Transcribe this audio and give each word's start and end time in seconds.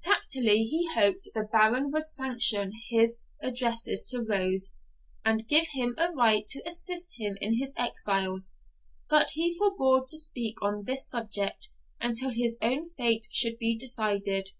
Tacitly 0.00 0.66
he 0.66 0.88
hoped 0.94 1.28
the 1.34 1.48
Baron 1.50 1.90
would 1.90 2.06
sanction 2.06 2.70
his 2.90 3.18
addresses 3.42 4.04
to 4.04 4.22
Rose, 4.22 4.72
and 5.24 5.48
give 5.48 5.66
him 5.72 5.96
a 5.98 6.12
right 6.12 6.46
to 6.50 6.62
assist 6.64 7.14
him 7.16 7.36
in 7.40 7.58
his 7.58 7.72
exile; 7.76 8.42
but 9.10 9.30
he 9.30 9.58
forbore 9.58 10.04
to 10.06 10.16
speak 10.16 10.62
on 10.62 10.84
this 10.84 11.10
subject 11.10 11.70
until 12.00 12.30
his 12.30 12.56
own 12.62 12.90
fate 12.96 13.26
should 13.32 13.58
be 13.58 13.76
decided. 13.76 14.50